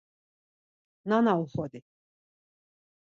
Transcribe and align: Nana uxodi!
Nana 1.09 1.33
uxodi! 1.43 1.79